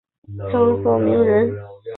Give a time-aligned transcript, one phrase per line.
[0.51, 1.53] 张鹤鸣人。